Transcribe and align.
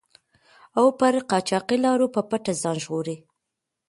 او 0.79 0.85
پر 0.99 1.13
قاچاقي 1.29 1.77
لارو 1.85 2.07
په 2.15 2.21
پټه 2.29 2.53
ځان 2.61 2.77
ژغوري. 2.83 3.15